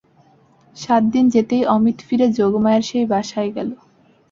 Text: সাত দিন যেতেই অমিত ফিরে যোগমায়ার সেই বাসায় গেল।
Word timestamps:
সাত 0.77 1.03
দিন 1.13 1.25
যেতেই 1.29 1.63
অমিত 1.75 1.97
ফিরে 2.07 2.27
যোগমায়ার 2.37 2.83
সেই 2.89 3.05
বাসায় 3.11 3.51
গেল। 3.55 3.69